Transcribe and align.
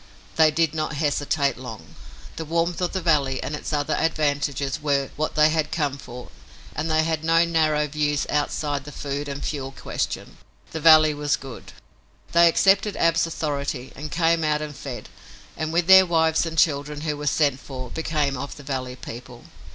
They 0.35 0.49
did 0.49 0.73
not 0.73 0.93
hesitate 0.93 1.57
long. 1.59 1.93
The 2.35 2.43
warmth 2.43 2.81
of 2.81 2.91
the 2.93 3.01
valley 3.03 3.37
and 3.43 3.53
its 3.55 3.71
other 3.71 3.93
advantages 3.93 4.81
were 4.81 5.11
what 5.15 5.35
they 5.35 5.49
had 5.49 5.71
come 5.71 5.99
for 5.99 6.29
and 6.75 6.89
they 6.89 7.03
had 7.03 7.23
no 7.23 7.45
narrow 7.45 7.85
views 7.87 8.25
outside 8.27 8.83
the 8.85 8.91
food 8.91 9.27
and 9.27 9.45
fuel 9.45 9.71
question. 9.71 10.37
The 10.71 10.79
valley 10.81 11.13
was 11.13 11.35
good. 11.35 11.73
They 12.31 12.47
accepted 12.47 12.97
Ab's 12.97 13.27
authority 13.27 13.93
and 13.95 14.11
came 14.11 14.43
out 14.43 14.59
and 14.63 14.75
fed 14.75 15.07
and, 15.55 15.71
with 15.71 15.85
their 15.85 16.07
wives 16.07 16.47
and 16.47 16.57
children, 16.57 17.01
who 17.01 17.15
were 17.15 17.27
sent 17.27 17.59
for, 17.59 17.91
became 17.91 18.35
of 18.35 18.57
the 18.57 18.63
valley 18.63 18.95
people. 18.95 19.43